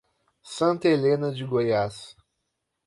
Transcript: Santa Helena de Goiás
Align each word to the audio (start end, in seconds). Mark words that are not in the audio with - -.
Santa 0.43 0.87
Helena 0.89 1.29
de 1.31 1.45
Goiás 1.45 2.17